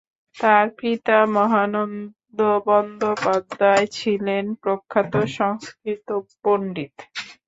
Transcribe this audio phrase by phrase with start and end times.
[0.35, 6.07] তার পিতা মহানন্দ বন্দ্যোপাধ্যায় ছিলেন প্রখ্যাত সংস্কৃত
[6.41, 6.95] পণ্ডিত।